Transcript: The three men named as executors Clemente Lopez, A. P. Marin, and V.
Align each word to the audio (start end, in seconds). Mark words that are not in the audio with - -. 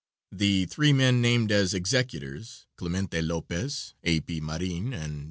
The 0.31 0.65
three 0.65 0.93
men 0.93 1.21
named 1.21 1.51
as 1.51 1.75
executors 1.75 2.65
Clemente 2.75 3.21
Lopez, 3.21 3.93
A. 4.03 4.19
P. 4.21 4.41
Marin, 4.41 4.93
and 4.95 5.13
V. 5.13 5.19